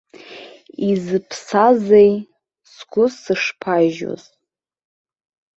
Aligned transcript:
Изыԥсазеи 0.89 2.11
сгәы 2.73 3.05
сышԥажьоз! 3.19 4.23